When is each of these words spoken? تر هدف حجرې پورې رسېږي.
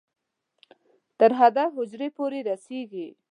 تر 1.19 1.31
هدف 1.39 1.69
حجرې 1.77 2.09
پورې 2.17 2.39
رسېږي. 2.49 3.07